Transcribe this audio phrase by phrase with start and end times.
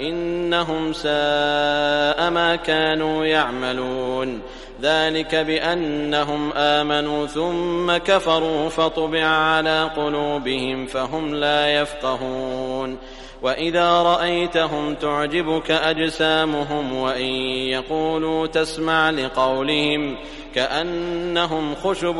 [0.00, 4.40] إنهم ساء ما كانوا يعملون.
[4.82, 12.96] ذلك بأنهم آمنوا ثم كفروا فطبع على قلوبهم فهم لا يفقهون.
[13.42, 17.32] وإذا رأيتهم تعجبك أجسامهم وإن
[17.68, 20.16] يقولوا تسمع لقولهم
[20.54, 22.16] كأنهم خشب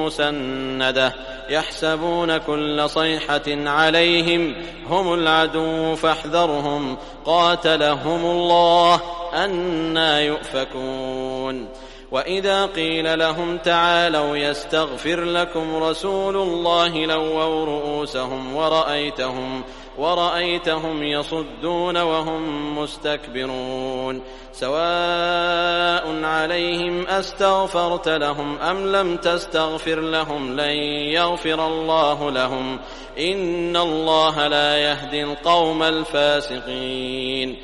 [0.00, 1.14] مسندة.
[1.48, 4.54] يحسبون كل صيحة عليهم
[4.88, 9.00] هم العدو فاحذرهم قاتلهم الله
[9.34, 11.68] أنا يؤفكون.
[12.10, 19.62] وإذا قيل لهم تعالوا يستغفر لكم رسول الله لووا رؤوسهم ورأيتهم
[19.98, 24.22] ورأيتهم يصدون وهم مستكبرون.
[24.52, 26.10] سواء
[26.46, 30.76] عليهم أستغفرت لهم أم لم تستغفر لهم لن
[31.18, 32.78] يغفر الله لهم
[33.18, 37.56] إن الله لا يهدي القوم الفاسقين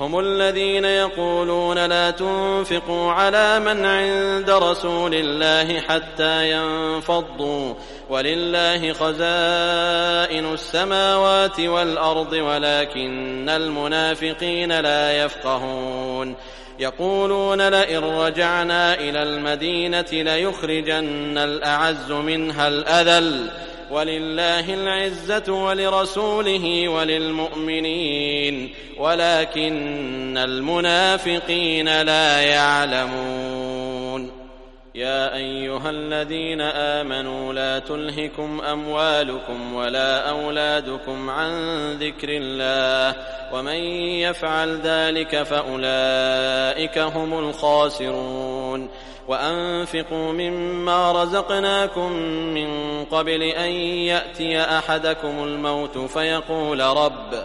[0.00, 7.74] هم الذين يقولون لا تنفقوا على من عند رسول الله حتى ينفضوا
[8.10, 16.34] ولله خزائن السماوات والأرض ولكن المنافقين لا يفقهون.
[16.78, 23.50] يقولون لئن رجعنا إلى المدينة ليخرجن الأعز منها الأذل.
[23.90, 33.57] ولله العزة ولرسوله وللمؤمنين ولكن المنافقين لا يعلمون.
[34.98, 41.52] يا أيها الذين آمنوا لا تلهكم أموالكم ولا أولادكم عن
[41.92, 43.20] ذكر الله
[43.52, 43.76] ومن
[44.26, 48.88] يفعل ذلك فأولئك هم الخاسرون
[49.28, 52.12] وأنفقوا مما رزقناكم
[52.54, 53.70] من قبل أن
[54.10, 57.44] يأتي أحدكم الموت فيقول رب